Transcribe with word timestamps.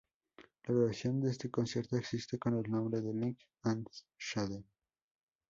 La 0.63 0.73
grabación 0.73 1.21
de 1.21 1.29
este 1.29 1.51
concierto 1.51 1.95
existe, 1.95 2.39
con 2.39 2.57
el 2.57 2.71
nombre 2.71 3.01
de 3.01 3.13
""Light 3.13 3.37
And 3.61 3.87
Shade"". 4.17 4.63